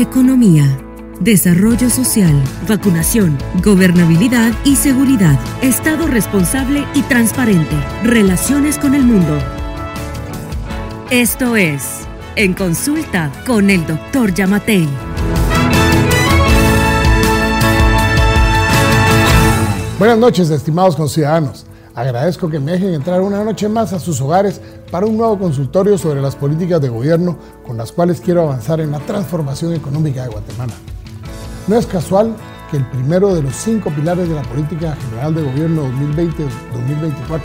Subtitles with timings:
[0.00, 0.78] economía,
[1.20, 2.32] desarrollo social,
[2.66, 9.38] vacunación, gobernabilidad y seguridad, Estado responsable y transparente, relaciones con el mundo.
[11.10, 12.00] Esto es
[12.36, 14.32] En Consulta con el Dr.
[14.32, 14.88] Yamatei.
[19.98, 21.66] Buenas noches, estimados conciudadanos.
[22.00, 24.58] Agradezco que me dejen entrar una noche más a sus hogares
[24.90, 27.36] para un nuevo consultorio sobre las políticas de gobierno
[27.66, 30.72] con las cuales quiero avanzar en la transformación económica de Guatemala.
[31.68, 32.34] No es casual
[32.70, 37.40] que el primero de los cinco pilares de la política general de gobierno 2020-2024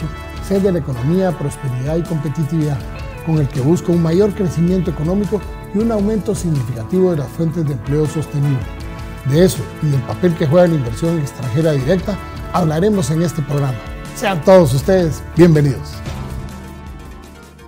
[0.48, 2.77] sea de la economía, prosperidad y competitividad,
[3.26, 5.41] con el que busca un mayor crecimiento económico
[5.74, 8.63] y un aumento significativo de las fuentes de empleo sostenible.
[9.30, 12.18] De eso y del papel que juega la inversión extranjera directa
[12.54, 13.95] hablaremos en este programa.
[14.16, 15.92] Sean todos ustedes bienvenidos.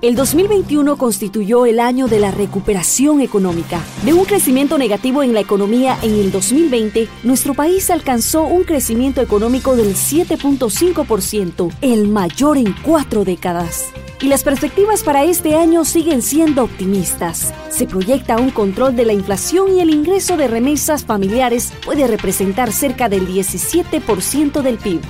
[0.01, 3.81] El 2021 constituyó el año de la recuperación económica.
[4.05, 9.21] De un crecimiento negativo en la economía en el 2020, nuestro país alcanzó un crecimiento
[9.21, 13.87] económico del 7.5%, el mayor en cuatro décadas.
[14.21, 17.53] Y las perspectivas para este año siguen siendo optimistas.
[17.69, 22.71] Se proyecta un control de la inflación y el ingreso de remesas familiares puede representar
[22.71, 25.01] cerca del 17% del PIB.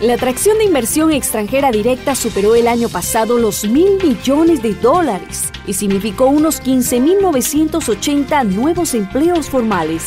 [0.00, 5.50] La atracción de inversión extranjera directa superó el año pasado los mil millones de dólares
[5.66, 10.02] y significó unos 15.980 nuevos empleos formales.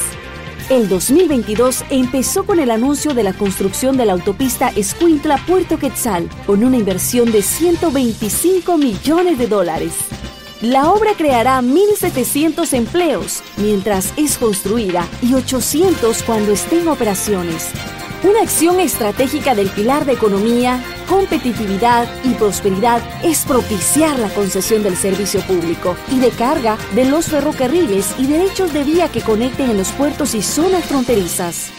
[0.70, 6.64] El 2022 empezó con el anuncio de la construcción de la autopista Escuintla-Puerto Quetzal, con
[6.64, 9.94] una inversión de 125 millones de dólares.
[10.62, 17.70] La obra creará 1.700 empleos mientras es construida y 800 cuando esté en operaciones,
[18.24, 24.98] una acción estratégica del pilar de economía, competitividad y prosperidad es propiciar la concesión del
[24.98, 29.78] servicio público y de carga de los ferrocarriles y derechos de vía que conecten en
[29.78, 31.72] los puertos y zonas fronterizas.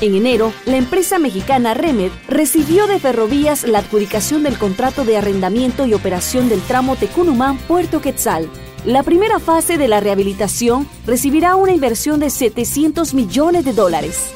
[0.00, 5.86] En enero, la empresa mexicana Remed recibió de Ferrovías la adjudicación del contrato de arrendamiento
[5.86, 8.48] y operación del tramo Tecunumán-Puerto Quetzal.
[8.84, 14.32] La primera fase de la rehabilitación recibirá una inversión de 700 millones de dólares.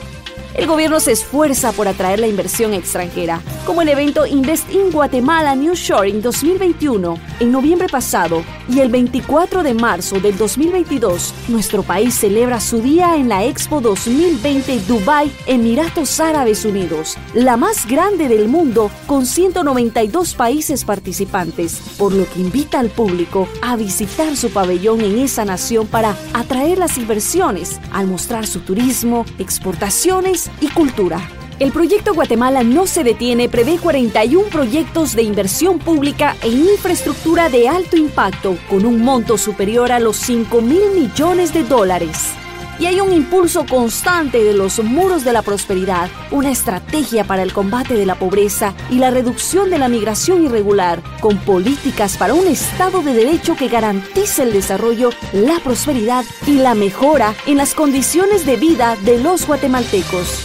[0.55, 5.55] El gobierno se esfuerza por atraer la inversión extranjera, como el evento Invest in Guatemala
[5.55, 12.15] New Shoring 2021 en noviembre pasado y el 24 de marzo del 2022, nuestro país
[12.15, 18.49] celebra su día en la Expo 2020 Dubai, Emiratos Árabes Unidos, la más grande del
[18.49, 25.01] mundo con 192 países participantes, por lo que invita al público a visitar su pabellón
[25.01, 31.21] en esa nación para atraer las inversiones, al mostrar su turismo, exportaciones y cultura.
[31.59, 37.69] El proyecto Guatemala no se detiene prevé 41 proyectos de inversión pública en infraestructura de
[37.69, 42.42] alto impacto con un monto superior a los 5 mil millones de dólares.
[42.83, 47.53] Y hay un impulso constante de los muros de la prosperidad, una estrategia para el
[47.53, 52.45] combate de la pobreza y la reducción de la migración irregular, con políticas para un
[52.49, 58.45] Estado de Derecho que garantice el desarrollo, la prosperidad y la mejora en las condiciones
[58.47, 60.45] de vida de los guatemaltecos.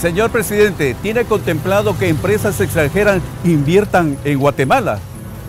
[0.00, 5.00] Señor presidente, ¿tiene contemplado que empresas extranjeras inviertan en Guatemala?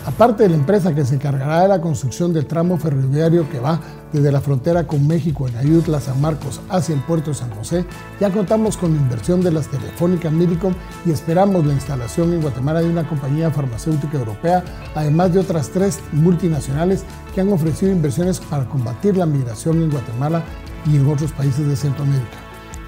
[0.06, 3.80] Aparte de la empresa que se encargará de la construcción del tramo ferroviario que va
[4.14, 7.86] desde la frontera con México en Ayutla, San Marcos hacia el puerto de San José,
[8.20, 10.76] ya contamos con la inversión de las telefónicas Milicom
[11.08, 14.64] y esperamos la instalación en Guatemala de una compañía farmacéutica europea,
[14.94, 20.44] además de otras tres multinacionales que han ofrecido inversiones para combatir la migración en Guatemala
[20.86, 22.38] y en otros países de Centroamérica.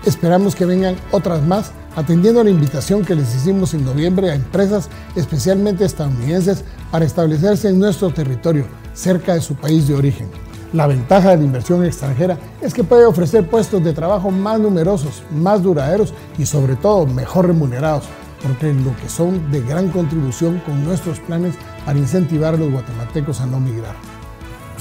[0.06, 4.35] Esperamos que vengan otras más atendiendo a la invitación que les hicimos en noviembre a
[4.35, 10.29] empresas, especialmente estadounidenses, para establecerse en nuestro territorio, cerca de su país de origen.
[10.73, 15.23] La ventaja de la inversión extranjera es que puede ofrecer puestos de trabajo más numerosos,
[15.31, 18.03] más duraderos y sobre todo mejor remunerados,
[18.43, 23.41] porque lo que son de gran contribución con nuestros planes para incentivar a los guatemaltecos
[23.41, 23.95] a no migrar.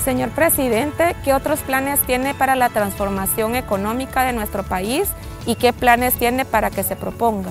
[0.05, 5.09] Señor presidente, ¿qué otros planes tiene para la transformación económica de nuestro país
[5.47, 7.51] y qué planes tiene para que se proponga.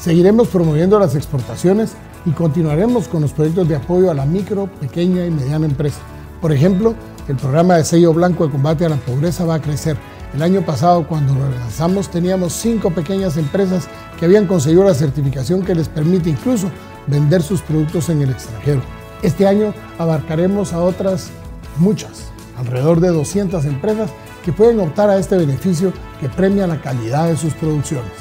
[0.00, 1.92] Seguiremos promoviendo las exportaciones
[2.24, 6.00] y continuaremos con los proyectos de apoyo a la micro, pequeña y mediana empresa.
[6.40, 6.94] Por ejemplo,
[7.28, 9.96] el programa de sello blanco de combate a la pobreza va a crecer.
[10.34, 13.86] El año pasado, cuando lo lanzamos, teníamos cinco pequeñas empresas
[14.18, 16.68] que habían conseguido la certificación que les permite incluso
[17.06, 18.80] vender sus productos en el extranjero.
[19.22, 21.30] Este año abarcaremos a otras
[21.76, 24.10] muchas, alrededor de 200 empresas
[24.42, 28.12] que pueden optar a este beneficio que premia la calidad de sus producciones.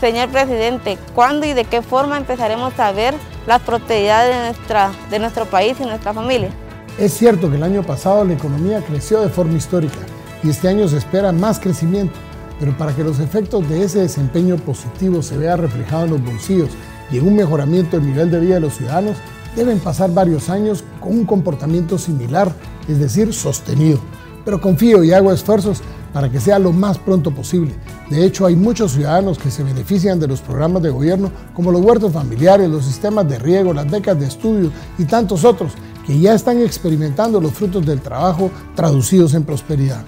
[0.00, 3.14] Señor presidente, ¿cuándo y de qué forma empezaremos a ver
[3.46, 6.50] la prosperidad de, nuestra, de nuestro país y nuestra familia?
[6.98, 9.98] Es cierto que el año pasado la economía creció de forma histórica
[10.42, 12.14] y este año se espera más crecimiento,
[12.58, 16.70] pero para que los efectos de ese desempeño positivo se vean reflejados en los bolsillos
[17.10, 19.16] y en un mejoramiento del nivel de vida de los ciudadanos,
[19.54, 22.52] deben pasar varios años con un comportamiento similar,
[22.88, 24.00] es decir, sostenido.
[24.44, 25.80] Pero confío y hago esfuerzos
[26.12, 27.72] para que sea lo más pronto posible.
[28.10, 31.80] De hecho, hay muchos ciudadanos que se benefician de los programas de gobierno como los
[31.80, 35.72] huertos familiares, los sistemas de riego, las becas de estudio y tantos otros
[36.06, 40.04] que ya están experimentando los frutos del trabajo traducidos en prosperidad.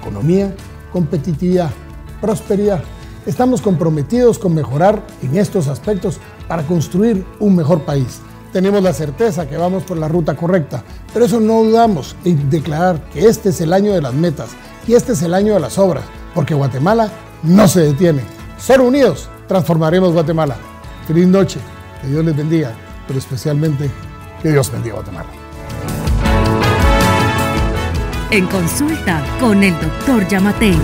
[0.00, 0.54] Economía,
[0.92, 1.70] competitividad,
[2.20, 2.82] prosperidad.
[3.24, 6.18] Estamos comprometidos con mejorar en estos aspectos
[6.48, 8.20] para construir un mejor país.
[8.52, 13.00] Tenemos la certeza que vamos por la ruta correcta, pero eso no dudamos en declarar
[13.10, 14.50] que este es el año de las metas
[14.86, 16.04] y este es el año de las obras,
[16.34, 17.10] porque Guatemala
[17.42, 18.22] no se detiene.
[18.58, 20.56] Solo unidos transformaremos Guatemala.
[21.06, 21.60] Feliz noche,
[22.02, 22.72] que Dios les bendiga,
[23.06, 23.90] pero especialmente
[24.42, 25.30] que Dios bendiga Guatemala.
[28.30, 30.78] En consulta con el doctor Yamatei.